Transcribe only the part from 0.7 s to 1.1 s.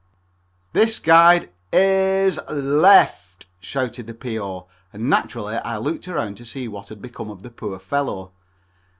_"This